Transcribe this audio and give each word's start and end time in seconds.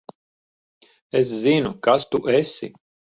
Es 1.19 1.33
zinu, 1.43 1.73
kas 1.89 2.07
tu 2.09 2.23
esi. 2.39 2.71